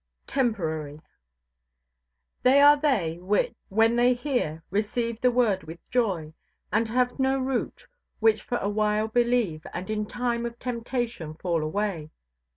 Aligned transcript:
TEMPORARY 0.25 0.99
"They 2.41 2.59
are 2.59 2.75
they, 2.75 3.19
which, 3.19 3.53
when 3.69 3.95
they 3.97 4.15
hear, 4.15 4.63
receive 4.71 5.21
the 5.21 5.29
word 5.29 5.63
with 5.65 5.77
joy; 5.91 6.33
and 6.73 6.87
have 6.87 7.19
no 7.19 7.37
root, 7.37 7.85
which 8.19 8.41
for 8.41 8.57
a 8.57 8.67
while 8.67 9.07
believe, 9.09 9.63
and 9.75 9.91
in 9.91 10.07
time 10.07 10.43
of 10.47 10.57
temptation 10.57 11.35
fall 11.35 11.61
away." 11.61 12.09